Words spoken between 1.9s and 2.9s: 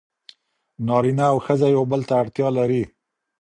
بل ته اړتیا لري.